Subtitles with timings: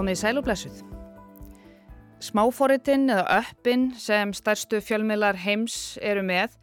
[0.00, 0.76] Komið í sæl og blessuð.
[2.24, 6.54] Smáforritin eða öppin sem stærstu fjölmiðlar heims eru með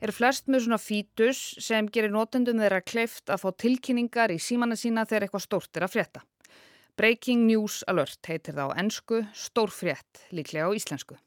[0.00, 4.80] eru flest með svona fítus sem gerir notendum þeirra kleift að fá tilkynningar í símanna
[4.80, 6.24] sína þegar eitthvað stórt er að frétta.
[6.96, 11.20] Breaking News Alert heitir það á ennsku, stór frétt, líklega á íslensku.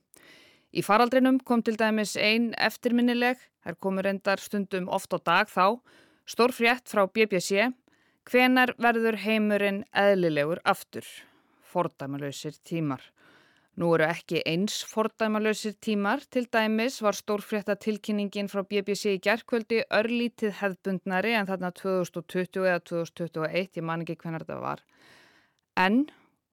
[0.74, 5.78] Í faraldrinum kom til dæmis ein eftirminnileg, þær komur endar stundum oft á dag þá,
[6.26, 7.70] stór frétt frá BBC,
[8.26, 11.06] hvenar verður heimurinn eðlilegur aftur,
[11.70, 13.02] fordæmalöysir tímar.
[13.80, 19.86] Nú eru ekki eins fordæmalösir tímar, til dæmis var stórfrétta tilkynningin frá BBC í gerðkvöldi
[20.02, 24.84] örlítið hefðbundnari en þarna 2020 eða 2021, ég man ekki hvernig þetta var.
[25.80, 26.10] En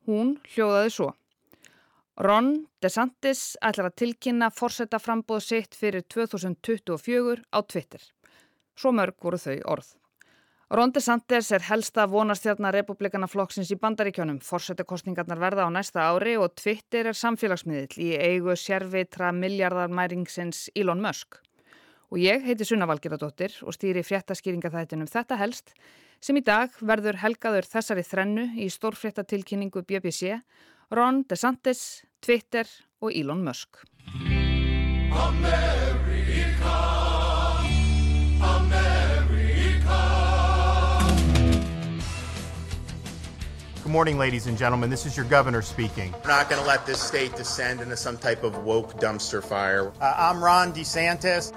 [0.06, 1.10] hún hljóðaði svo.
[2.16, 8.00] Ron DeSantis ætlar að tilkynna forsetta frambóð sitt fyrir 2024 á Twitter.
[8.78, 9.90] Svo mörg voru þau orð.
[10.66, 14.40] Ron DeSantis er helsta vonastjarnar republikanaflokksins í bandaríkjónum.
[14.42, 21.38] Forsetukostningarnar verða á næsta ári og Twitter er samfélagsmiðil í eigu sérvitra miljardarmæringsins Elon Musk.
[22.10, 25.70] Og ég heiti Sunna Valgeradóttir og stýri fréttaskýringaþættinum Þetta helst
[26.18, 30.34] sem í dag verður helgaður þessari þrennu í stórfréttatilkynningu BBC,
[30.90, 32.66] Ron DeSantis, Twitter
[32.98, 33.86] og Elon Musk.
[35.16, 36.05] America
[43.87, 44.90] Good morning, ladies and gentlemen.
[44.90, 46.12] This is your governor speaking.
[46.24, 49.92] We're not going to let this state descend into some type of woke dumpster fire.
[50.01, 51.52] Uh, I'm Ron DeSantis.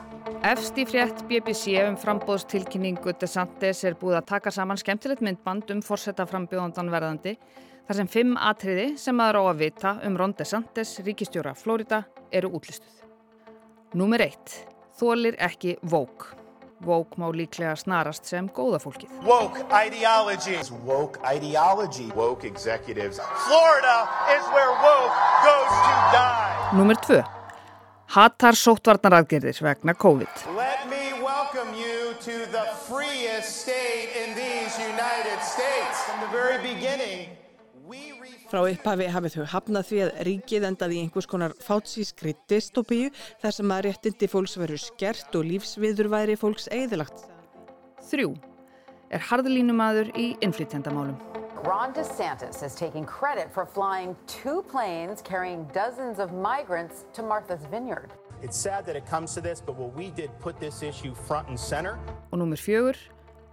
[0.46, 5.82] Efst í frétt BBC um frambóðstilkynningu DeSantis er búið að taka saman skemmtilegt myndband um
[5.82, 7.34] fórsetta frambjóðandan verðandi
[7.88, 12.54] þar sem fimm atriði sem maður á að vita um Ron DeSantis, ríkistjóra Florida, eru
[12.62, 13.08] útlistuð.
[13.98, 14.60] Númer eitt.
[15.02, 16.36] Þólir ekki vók.
[16.80, 19.10] Woke má líklega snarast sem góða fólkið.
[19.28, 20.56] Woke ideology.
[20.86, 22.08] Woke ideology.
[22.16, 23.20] Woke executives.
[23.48, 26.78] Florida is where woke goes to die.
[26.80, 27.20] Númer tvö.
[28.16, 30.46] Hattar sóttvarnaraðgerðir vegna COVID.
[30.56, 35.96] Let me welcome you to the freest state in these United States.
[36.08, 37.30] From the very beginning,
[38.50, 43.12] Frá upphafi hafið þau hafnað því að ríkið endaði í einhvers konar fátsískri dystopíu
[43.44, 47.28] þar sem að réttindi fólks veru skert og lífsviðurværi fólks eðilagt.
[48.10, 48.32] Þrjú.
[49.14, 51.14] Er harðlínumadur í innflytjandamálum.
[51.62, 57.70] Ron DeSantis is taking credit for flying two planes carrying dozens of migrants to Martha's
[57.70, 58.10] Vineyard.
[58.42, 61.50] It's sad that it comes to this, but what we did put this issue front
[61.50, 62.00] and center.
[62.32, 62.98] Og númur fjögur.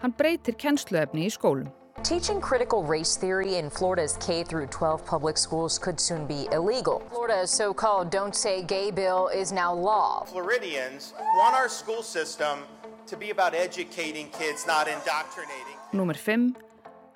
[0.01, 1.69] Hann breytir kennsluefni í skólum.
[2.03, 7.03] Teaching critical race theory in Florida's K through 12 public schools could soon be illegal.
[7.11, 10.25] Florida's so-called Don't Say Gay bill is now law.
[10.25, 12.61] Floridians want our school system
[13.07, 15.77] to be about educating kids, not indoctrinating.
[15.93, 16.55] Númer 5.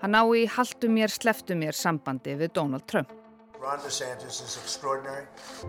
[0.00, 3.12] Hann á í haldu mér, sleftu mér sambandi við Donald Trump.
[3.60, 5.26] Ron DeSantis is extraordinary.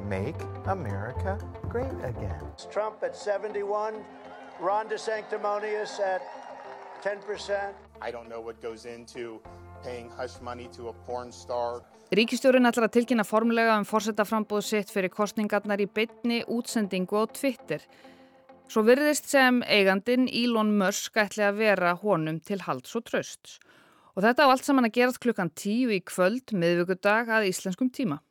[0.07, 2.41] Make America great again.
[2.72, 3.95] Trump at 71,
[4.61, 6.22] Ron DeSanctimonious at
[12.13, 17.81] Ríkistjórin ætlar að tilkynna formulega um fórsetaframbóð sitt fyrir kostningarnar í bytni útsendingu á Twitter.
[18.69, 23.57] Svo virðist sem eigandin Elon Musk ætli að vera honum til halds og tröst.
[24.13, 28.22] Og þetta á allt saman að gerast klukkan tíu í kvöld miðvíkudag að íslenskum tíma.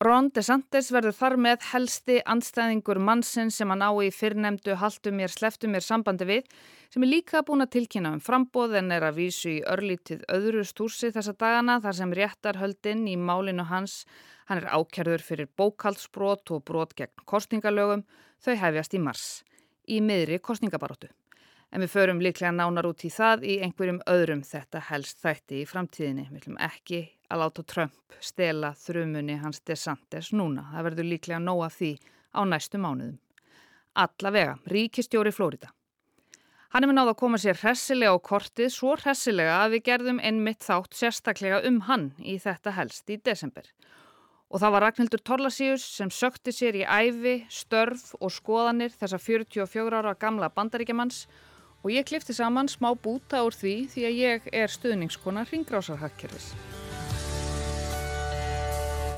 [0.00, 5.28] Ron DeSantis verður þar með helsti andstæðingur mannsinn sem hann á í fyrrnemdu haldu mér,
[5.28, 6.46] sleftu mér sambandi við
[6.88, 10.64] sem er líka búin að tilkynna um frambóð en er að vísu í örlítið öðru
[10.64, 14.06] stúrsi þessa dagana þar sem réttarhöldinn í málinu hans,
[14.48, 18.06] hann er ákjörður fyrir bókaldsbrot og brot gegn kostningalögum,
[18.40, 19.28] þau hefjast í mars,
[19.84, 21.12] í miðri kostningabaróttu.
[21.76, 25.68] En við förum líklega nánar út í það í einhverjum öðrum þetta helst þætti í
[25.68, 26.30] framtíðinni.
[26.32, 30.66] Við viljum ekki að láta Trump stela þrumunni hans DeSantis núna.
[30.74, 31.92] Það verður líklega nóa því
[32.34, 33.18] á næstu mánuðum.
[33.98, 35.70] Allavega, ríkistjóri Flórida.
[36.70, 40.62] Hann með náða að koma sér hressilega á kortið, svo hressilega að við gerðum einmitt
[40.62, 43.66] þátt sérstaklega um hann í þetta helst í desember.
[44.50, 49.98] Og það var Ragnhildur Torlasíus sem sökti sér í æfi, störf og skoðanir þessa 44
[49.98, 51.24] ára gamla bandaríkjamanns
[51.82, 56.52] og ég klifti saman smá búta úr því því að ég er stuðningskona ringrásarhagkerfis.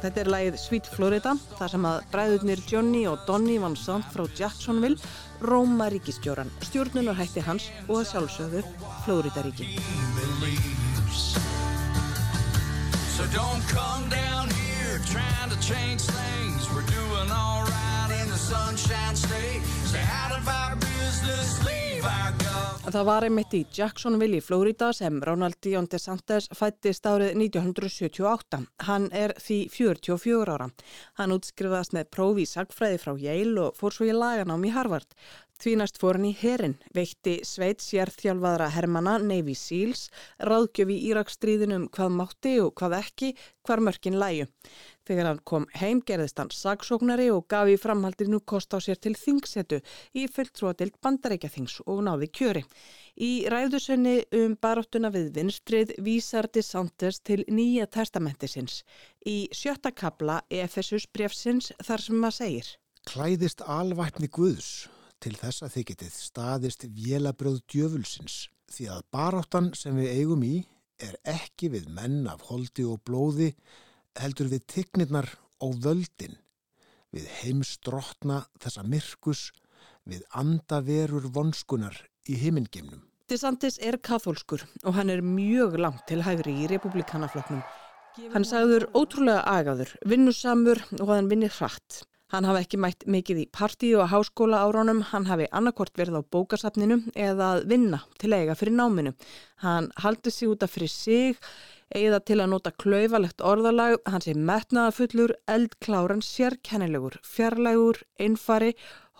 [0.02, 4.24] Þetta er lægið Sweet Florida, þar sem að bræðurnir Johnny og Donny Van Sant frá
[4.34, 4.98] Jacksonville
[5.46, 8.64] róma ríkistjóran, stjórnunarhætti hans og að sjálfsögðu
[9.04, 9.68] Florida ríki.
[13.14, 16.66] So don't come down here trying to change things.
[16.74, 19.62] We're doing alright in the sunshine state.
[19.86, 21.91] Stay out of our business, leave
[22.92, 28.58] Það var einmitt í Jacksonville í Florida sem Ronald Dion DeSantis fættist árið 1978.
[28.88, 30.66] Hann er því 44 ára.
[31.20, 35.16] Hann útskrifaðast með prófi í sagfræði frá Yale og fór svo í laganám í Harvard.
[35.62, 40.08] Því næst fór hann í herin, veitti Sveits jærþjálfaðra Hermanna Navy Seals,
[40.42, 43.28] ráðgjöfi Íraksstríðinum hvað mátti og hvað ekki,
[43.62, 44.48] hvar mörkin læju.
[45.08, 49.14] Þegar hann kom heim gerðist hann sagsóknari og gaf í framhaldinu kost á sér til
[49.18, 49.80] þingsetu
[50.14, 52.62] í fulltrúadild bandarækjathings og náði kjöri.
[53.18, 58.82] Í ræðusunni um baróttuna við vinstrið vísar DeSantis til nýja testamentisins.
[59.26, 62.72] Í sjötta kabla Efesus brefsins þar sem maður segir.
[63.10, 64.88] Klæðist alvæpni Guðs
[65.22, 68.36] til þess að þið getið staðist vélabröð djöfulsins
[68.72, 70.56] því að baráttan sem við eigum í
[71.02, 73.52] er ekki við menn af holdi og blóði
[74.20, 75.28] heldur við tignirnar
[75.62, 76.36] og völdin,
[77.12, 79.50] við heimstrotna þessa myrkus,
[80.04, 81.96] við andaverur vonskunar
[82.28, 83.02] í heimingemnum.
[83.30, 87.62] DeSantis er kathólskur og hann er mjög langt til hægri í republikanafloknum.
[88.34, 92.02] Hann sagður ótrúlega agaður, vinnusamur og hann vinnir hratt.
[92.32, 96.28] Hann hafi ekki mætt mikið í partíu og háskóla áránum, hann hafi annarkort verið á
[96.32, 99.12] bókasafninu eða að vinna til eiga fyrir náminu.
[99.64, 101.36] Hann haldi sig út af fyrir sig,
[101.98, 108.72] eða til að nota klaufalegt orðalag, hann sé metnaðafullur, eldkláran, sérkennilegur, fjarlægur, einfari,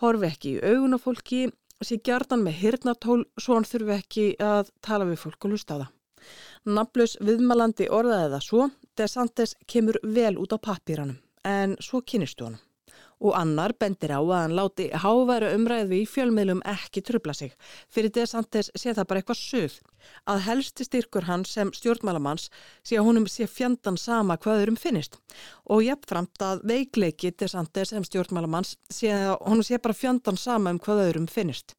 [0.03, 1.45] horfi ekki í augun á fólki,
[1.83, 5.81] sé gjarnan með hirnatól svo hann þurfi ekki að tala við fólk og hlusta á
[5.83, 5.89] það.
[6.73, 12.61] Naflus viðmalandi orðaði það svo, DeSantis kemur vel út á papíranum, en svo kynistu honum
[13.23, 17.53] og annar bendir á að hann láti háværu umræðu í fjölmiðlum ekki trubla sig.
[17.89, 19.77] Fyrir DeSantis sé það bara eitthvað sögð.
[20.27, 22.49] Að helsti styrkur hans sem stjórnmálamanns
[22.83, 25.15] sé að honum sé fjandan sama hvaðurum finnist
[25.71, 30.81] og jafnframt að veikleiki DeSantis sem stjórnmálamanns sé að honum sé bara fjandan sama um
[30.83, 31.77] hvaðurum finnist.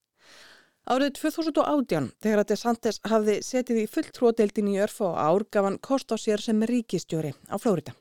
[0.85, 5.81] Árið 2018, þegar að DeSantis hafði setið í fulltródeildin í örf og ár, gaf hann
[5.81, 7.97] kost á sér sem ríkistjóri á Flórida.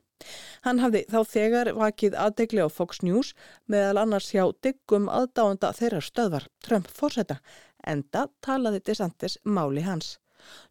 [0.65, 3.33] Hann hafði þá þegar vakið aðdegli á Fox News
[3.71, 7.39] meðal annars hjá diggum aðdáanda þeirra stöðvar Trump fórseta,
[7.83, 10.17] enda talaði DeSantis máli hans.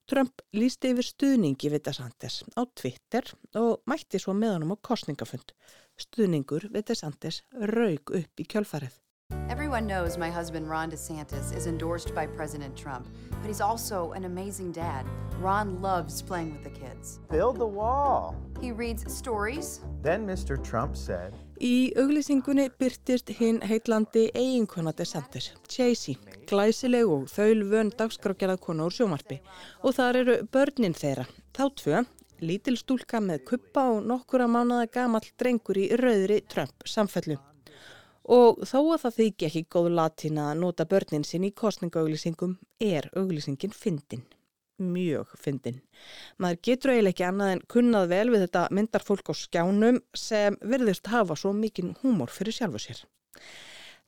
[0.09, 5.55] Trump lísti yfir stuðningi við DeSantis á Twitter og mætti svo með honum á kostningafund.
[6.01, 9.02] Stuðningur við DeSantis raug upp í kjölfarið.
[9.53, 14.25] Everyone knows my husband Ron DeSantis is endorsed by President Trump, but he's also an
[14.25, 15.05] amazing dad.
[15.41, 17.21] Ron loves playing with the kids.
[17.31, 18.35] Build the wall.
[18.63, 19.83] He reads stories.
[20.03, 20.57] Then Mr.
[20.57, 26.17] Trump said, Í auglýsingunni byrtist hinn heitlandi eiginkona DeSantis, Chasey,
[26.49, 29.43] glæsileg og þaul vön dagskrákjara konu úr sjómarpi
[29.85, 32.05] og þar eru börnin þeirra, þá tvö,
[32.41, 37.37] lítil stúlka með kuppa og nokkura mánada gamall drengur í rauðri Trump samfellu.
[38.25, 43.09] Og þó að það þykja ekki góð latína að nota börnin sinn í kostningauglýsingum er
[43.19, 44.23] auglýsingin fyndin.
[44.79, 45.83] Mjög fyndin.
[46.39, 50.57] Maður getur eiginlega ekki annað en kunnað vel við þetta myndar fólk á skjánum sem
[50.63, 53.03] verðist hafa svo mikinn húmor fyrir sjálfu sér.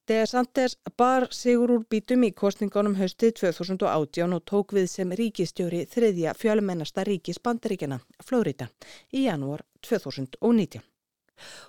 [0.07, 6.35] DeSantis bar sigur úr bítum í kostningunum haustið 2018 og tók við sem ríkistjóri þriðja
[6.37, 8.69] fjölmennasta ríkis bandaríkjana, Flórida,
[9.13, 10.85] í janúar 2019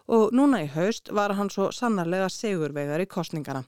[0.08, 3.64] og núna í haust var hann svo sannarlega segurvegar í kostningana.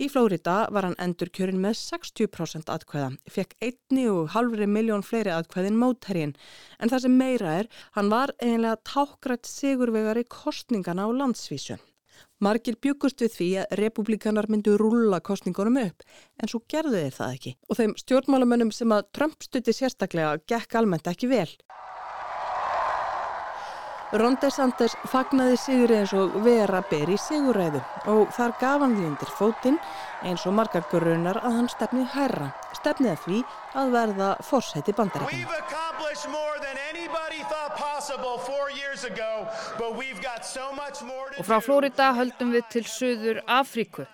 [0.00, 5.34] Í Flórida var hann endur kjörin með 60% atkvæða, fekk einni og halvri miljón fleiri
[5.34, 6.34] atkvæðin mótherrin
[6.78, 11.80] en það sem meira er, hann var eiginlega tákgrætt segurvegar í kostningana á landsvísu.
[12.40, 16.04] Margir byggust við því að republikanar myndu rúla kostningunum upp
[16.40, 20.78] en svo gerðu þeir það ekki og þeim stjórnmálamönnum sem að Trump stutti sérstaklega gekk
[20.80, 21.50] almennt ekki vel.
[24.10, 27.78] Ron DeSantis fagnaði sigri eins og vera ber í siguræðu
[28.10, 29.76] og þar gaf hann því undir fótinn
[30.26, 33.38] eins og margar grunar að hann stefnið hærra, stefnið að því
[33.78, 35.52] að verða fórsæti bandarækjum.
[41.38, 44.08] Og frá Flórida höldum við til Suður Afríku.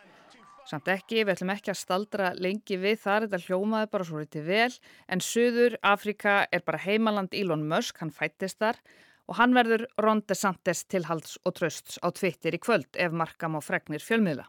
[0.69, 4.49] Samt ekki, við ætlum ekki að staldra lengi við þar, þetta hljómaði bara svo litið
[4.53, 4.71] vel,
[5.09, 8.85] en Suður Afríka er bara heimaland Elon Musk, hann fættist þar
[9.27, 13.61] og hann verður Ron DeSantis tilhalds og trösts á Twitter í kvöld ef markam á
[13.65, 14.47] fregnir fjölmiðla.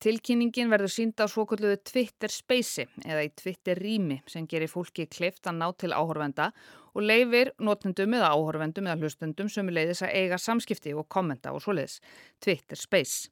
[0.00, 5.44] Tilkynningin verður sínda á svokulluðu Twitter Space eða í Twitter rými sem gerir fólki kleift
[5.44, 6.46] að ná til áhorfenda
[6.94, 11.60] og leifir notendum eða áhorfendum eða hlustendum sem leiðis að eiga samskipti og kommenta og
[11.60, 11.98] svoleiðis
[12.40, 13.28] Twitter Space.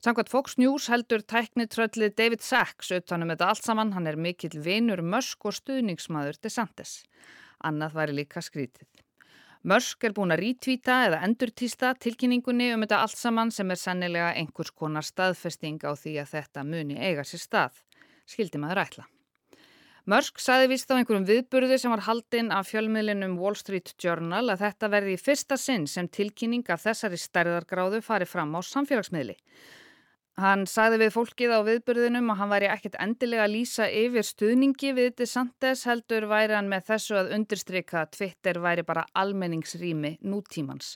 [0.00, 5.02] Samkvæmt Fox News heldur tæknitröllið David Sachs utanum þetta allt saman, hann er mikill vinur
[5.02, 7.02] mösk og stuðningsmaður DeSantis.
[7.66, 8.86] Annað væri líka skrítið.
[9.68, 14.30] Mörsk er búin að rítvíta eða endurtýsta tilkynningunni um þetta allt saman sem er sannilega
[14.40, 17.74] einhvers konar staðfesting á því að þetta muni eiga sér stað.
[18.28, 19.04] skildi maður ætla.
[20.08, 24.62] Mörsk saði vist á einhverjum viðburði sem var haldinn af fjölmiðlinum Wall Street Journal að
[24.64, 29.36] þetta verði í fyrsta sinn sem tilkynning af þessari stærðargráðu fari fram á samfélagsmiðli.
[30.38, 34.92] Hann sagði við fólkið á viðburðinum að hann væri ekkert endilega að lýsa yfir stuðningi
[34.94, 40.92] við DeSantis heldur væri hann með þessu að undirstryka að Twitter væri bara almenningsrými nútímans.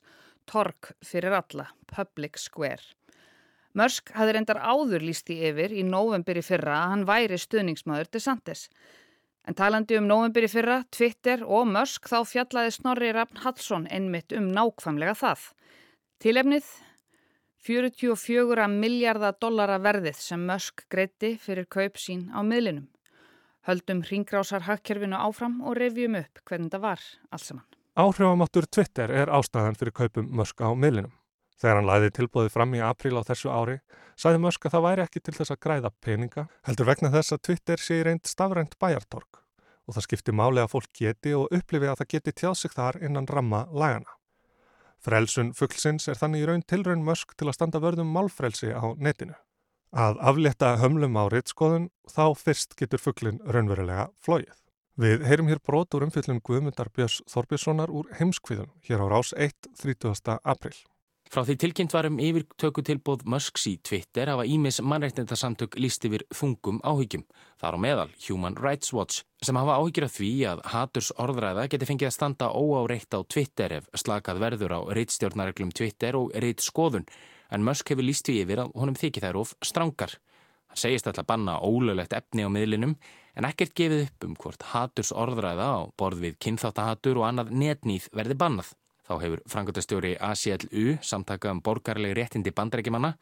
[0.46, 2.94] Tork fyrir alla, Public Square.
[3.74, 8.12] Mörsk hafði reyndar áður líst í yfir í november í fyrra að hann væri stuðningsmaður
[8.14, 8.68] DeSantis.
[9.42, 14.30] En talandi um november í fyrra, Twitter og Musk þá fjallaði Snorri Rafn Hallsson einmitt
[14.38, 15.50] um nákvæmlega það.
[16.22, 16.70] Tilefnið
[17.62, 22.88] 44 miljardar dollara verðið sem Musk greiti fyrir kaup sín á miðlinum.
[23.68, 27.66] Höldum ringrásar hakkerfinu áfram og revjum upp hvernig það var alls saman.
[27.94, 31.12] Áhrifamáttur Twitter er ástæðan fyrir kaupum Musk á miðlinum.
[31.54, 33.76] Þegar hann læði tilbúið fram í april á þessu ári,
[34.18, 37.44] sæði Musk að það væri ekki til þess að græða peninga, heldur vegna þess að
[37.46, 39.38] Twitter sé reynd stafrænt bæjartorg
[39.86, 42.98] og það skipti máli að fólk geti og upplifi að það geti tjáð sig þar
[43.06, 44.18] innan ramma lagana.
[45.02, 49.34] Frelsun fugglsins er þannig í raun tilraun Musk til að standa vörðum málfrelsi á netinu.
[49.92, 54.54] Að aflétta hömlum á rittskoðun þá fyrst getur fugglin raunverulega flóið.
[54.96, 59.72] Við heyrum hér brot úr umfyllun Guðmundar Björns Þorbjörnssonar úr heimskviðum hér á rás 1.
[59.82, 60.38] 30.
[60.44, 60.76] april.
[61.32, 66.82] Frá því tilkynnt varum yfirtöku tilbóð Musks í Twitter hafa Ímis mannreitnendasamtök líst yfir þungum
[66.84, 67.22] áhyggjum.
[67.56, 71.64] Það er á meðal Human Rights Watch sem hafa áhyggjur af því að haturs orðræða
[71.72, 76.60] geti fengið að standa óáreitt á Twitter ef slakað verður á reittstjórnareglum Twitter og reitt
[76.60, 77.08] skoðun
[77.48, 80.18] en Musk hefur líst því yfir að honum þykir þær of strangar.
[80.68, 82.98] Hann segist alltaf banna ólöglegt efni á miðlinum
[83.40, 88.12] en ekkert gefið upp um hvort haturs orðræða á borð við kynþáttahatur og annað netnýð
[88.12, 88.76] verði bannað.
[89.08, 93.16] Þá hefur frangöldastjóri ACLU, samtaka um borgarlegi réttindi bandrækjumanna,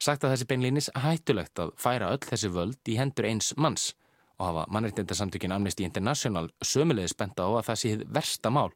[0.00, 3.92] sagt að þessi beinlýnis hættulegt að færa öll þessi völd í hendur eins manns
[4.40, 8.70] og hafa mannreitindarsamtökin Amnesty International sömulegis benda á að það sé versta mál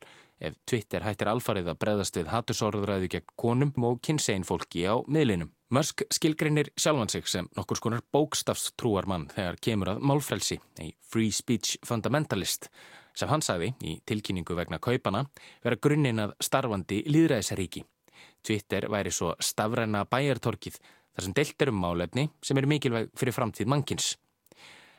[0.44, 5.52] ef Twitter hættir alfarið að breðast við hattusorðræðu gegn konum og kynsegin fólki á miðlinum.
[5.74, 11.32] Mörsk skilgreinir sjálfan sig sem nokkur skonar bókstafstrúar mann þegar kemur að málfrelsi, ei free
[11.32, 12.68] speech fundamentalist
[13.14, 15.24] sem hann sagði í tilkynningu vegna kaupana
[15.64, 17.84] vera grunninn að starfandi líðræðisaríki.
[18.44, 20.80] Twitter væri svo stafræna bæjartorkið
[21.14, 24.14] þar sem deilt er um málefni sem eru mikilvæg fyrir framtíð mannkins.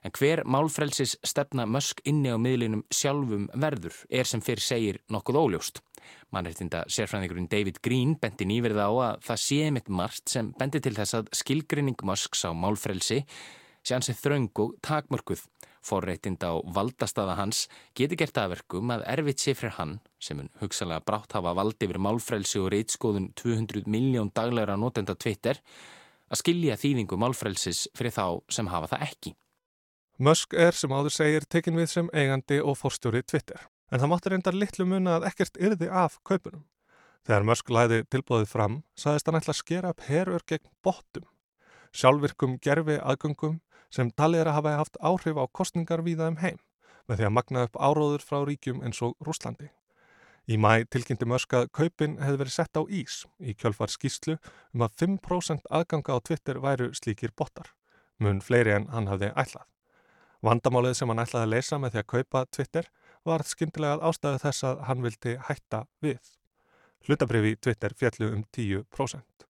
[0.05, 5.39] En hver málfrelsis stefna mösk inni á miðlinum sjálfum verður er sem fyrir segir nokkuð
[5.39, 5.81] óljóst.
[6.29, 10.93] Mannreitinda sérfræðingurinn David Green bendi nýverð á að það sé mitt margt sem bendi til
[10.93, 15.41] þess að skilgrinning mösks á málfrelsi sé hansi þraung og takmörkuð
[15.85, 17.65] Forreitinda á valdastaða hans
[17.97, 22.01] geti gert aðverkum að erfitt sé fyrir hann, sem hann hugsalega brátt hafa valdi yfir
[22.01, 25.61] málfrelsi og reitskóðun 200 miljón daglegra notenda Twitter,
[26.31, 29.35] að skilja þýðingu málfrelsis fyrir þá sem hafa það ekki.
[30.25, 34.33] Musk er sem áður segir tekin við sem eigandi og forstjóri Twitter, en það máttur
[34.33, 36.63] reyndar litlu muna að ekkert yrði af kaupunum.
[37.25, 41.25] Þegar Musk læði tilbúðið fram, saðist hann ætla að skera upp herur gegn bottum,
[41.95, 43.61] sjálfvirkum gerfi aðgöngum
[43.93, 46.59] sem talið er að hafa haft áhrif á kostningar víða um heim
[47.07, 49.69] með því að magna upp áróður frá ríkjum eins og Rúslandi.
[50.45, 54.35] Í mæ tilkynnti Musk að kaupin hefði verið sett á ís í kjölfar skýslu
[54.75, 57.71] um að 5% aðganga á Twitter væru slíkir botar,
[58.21, 59.65] mun fleiri en hann hafði ætlað.
[60.45, 62.89] Vandamálið sem hann ætlaði að leysa með því að kaupa Twitter
[63.25, 66.21] var skyndilega ástæðu þess að hann vildi hætta við.
[67.05, 69.44] Hlutabrifi Twitter fjallu um 10%.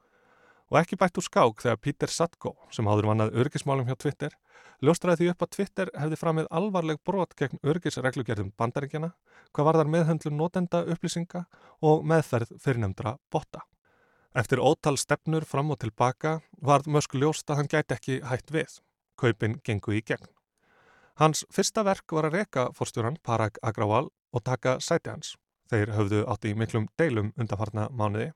[0.75, 4.33] Og ekki bætt úr skák þegar Peter Satko, sem háður vannað örgismálum hjá Twitter,
[4.83, 9.13] ljóstraði því upp að Twitter hefði framið alvarleg brot gegn örgisreglugjörðum bandaríkjana,
[9.55, 11.45] hvað var þar meðhöndlun notenda upplýsinga
[11.79, 13.63] og meðferð fyrirnemdra botta.
[14.35, 18.79] Eftir ótal stefnur fram og tilbaka varð mösku ljóst að hann gæti ekki hætt við.
[19.15, 20.27] Kaupin gengu í gegn.
[21.23, 25.37] Hans fyrsta verk var að reka fórstjóran Parag Agrawal og taka sæti hans.
[25.71, 28.33] Þeir höfðu átt í miklum deilum undanfarna mánuði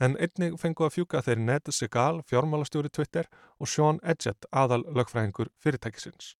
[0.00, 3.28] en einnig fengu að fjúka þeir Ned Segal, fjármálastjóri Twitter
[3.60, 6.34] og Sean Edgett, aðal lögfræðingur fyrirtækisins.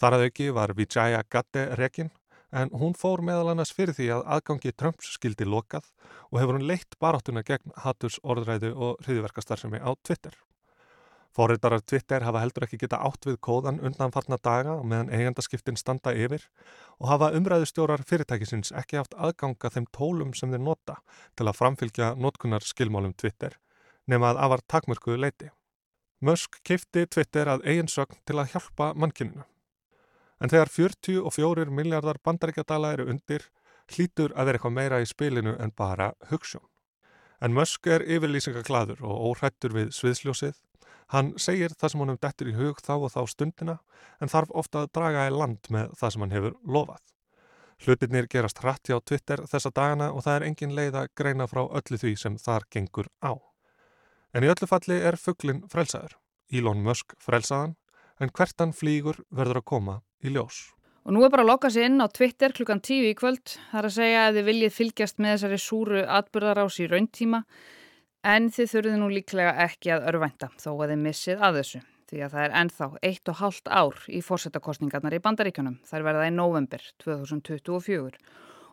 [0.00, 2.10] Þar að auki var Vijaya Gadde rekin,
[2.54, 5.90] en hún fór meðal annars fyrir því að aðgangi Trumps skildi lokað
[6.30, 10.36] og hefur hún leitt baráttuna gegn haturs orðræðu og hriðverkastarfsemi á Twitter.
[11.34, 16.44] Fóriðarar Twitter hafa heldur ekki geta átt við kóðan undanfarnar daga meðan eigandaskiptin standa yfir
[17.00, 21.00] og hafa umræðustjórar fyrirtækisins ekki haft aðganga þeim tólum sem þeir nota
[21.34, 23.56] til að framfylgja notkunar skilmálum Twitter
[24.06, 25.50] nema að afar takmörkuðu leiti.
[26.24, 29.42] Musk kifti Twitter að eiginsögn til að hjálpa mannkininu.
[30.38, 33.48] En þegar 44 miljardar bandaríkjadala eru undir,
[33.90, 36.62] hlítur að vera eitthvað meira í spilinu en bara hugssjón.
[37.42, 40.54] En Musk er yfirlýsingaklaður og óhrættur við sviðsljósið
[41.12, 43.76] Hann segir það sem honum dettur í hug þá og þá stundina
[44.20, 47.02] en þarf ofta að draga í land með það sem hann hefur lofað.
[47.84, 51.64] Hlutinir gerast hratt hjá Twitter þessa dagana og það er engin leið að greina frá
[51.66, 53.34] öllu því sem þar gengur á.
[54.34, 56.16] En í öllu falli er fugglin frelsaður.
[56.52, 57.76] Elon Musk frelsaðan
[58.22, 60.70] en hvert hann flýgur verður að koma í ljós.
[61.04, 63.58] Og nú er bara að loka sér inn á Twitter klukkan tíu í kvöld.
[63.70, 67.42] Það er að segja að þið viljið fylgjast með þessari súru atbyrðarás í rauntíma
[68.24, 71.80] en þið þurfið nú líklega ekki að örvænta þó að þið missið að þessu.
[72.04, 75.78] Því að það er ennþá eitt og hálft ár í fórsetakostningarnar í bandaríkjunum.
[75.88, 78.18] Er verða í november 2024.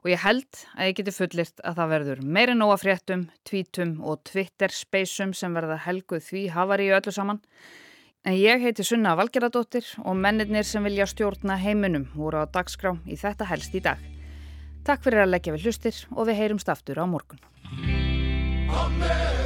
[0.01, 4.23] Og ég held að ég geti fullirt að það verður meiri nóga fréttum, tvítum og
[4.29, 7.41] Twitter-speysum sem verða helguð því hafari í öllu saman.
[8.25, 13.17] En ég heiti Sunna Valgeradóttir og mennirnir sem vilja stjórna heiminum voru á dagskrá í
[13.17, 14.01] þetta helst í dag.
[14.85, 17.41] Takk fyrir að leggja við hlustir og við heyrumst aftur á morgun.
[18.71, 19.40] Amen.